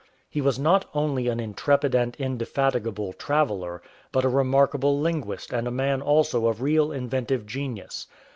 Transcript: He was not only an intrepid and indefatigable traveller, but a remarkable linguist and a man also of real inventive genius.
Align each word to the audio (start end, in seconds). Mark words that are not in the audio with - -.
He 0.31 0.41
was 0.41 0.57
not 0.57 0.89
only 0.95 1.27
an 1.27 1.39
intrepid 1.39 1.93
and 1.93 2.15
indefatigable 2.15 3.13
traveller, 3.13 3.83
but 4.11 4.25
a 4.25 4.29
remarkable 4.29 4.99
linguist 4.99 5.53
and 5.53 5.67
a 5.67 5.69
man 5.69 6.01
also 6.01 6.47
of 6.47 6.59
real 6.59 6.91
inventive 6.91 7.45
genius. 7.45 8.07